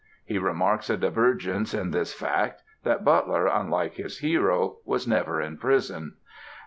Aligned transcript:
He 0.25 0.39
remarks 0.39 0.89
a 0.89 0.97
divergence 0.97 1.75
in 1.75 1.91
this 1.91 2.11
fact, 2.11 2.63
that 2.81 3.05
Butler, 3.05 3.45
unlike 3.45 3.93
his 3.97 4.17
hero, 4.17 4.77
was 4.83 5.07
never 5.07 5.39
in 5.39 5.59
prison. 5.59 6.15